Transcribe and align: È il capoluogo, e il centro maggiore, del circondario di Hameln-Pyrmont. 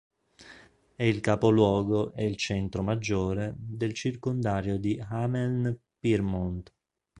È 0.95 1.03
il 1.03 1.19
capoluogo, 1.21 2.11
e 2.15 2.25
il 2.25 2.35
centro 2.35 2.81
maggiore, 2.81 3.53
del 3.55 3.93
circondario 3.93 4.79
di 4.79 4.99
Hameln-Pyrmont. 4.99 6.73